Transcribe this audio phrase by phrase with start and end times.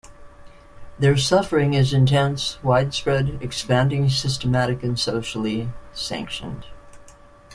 [0.97, 6.65] Their suffering is intense, widespread, expanding, systematic and socially sanctioned.